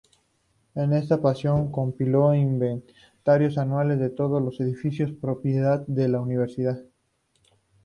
En 0.73 0.93
esta 0.93 1.21
posición 1.21 1.71
compiló 1.71 2.33
inventarios 2.33 3.59
anuales 3.59 3.99
de 3.99 4.09
todos 4.09 4.41
los 4.41 4.59
edificios 4.59 5.11
propiedad 5.11 5.85
de 5.85 6.07
la 6.07 6.19
universidad. 6.19 6.79